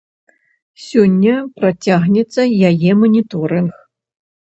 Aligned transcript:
Сёння 0.85 1.35
працягнецца 1.61 2.49
яе 2.73 2.91
маніторынг. 3.07 3.73